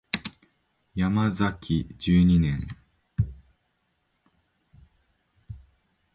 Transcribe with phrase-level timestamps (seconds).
[0.95, 2.67] ヤマザキ十二年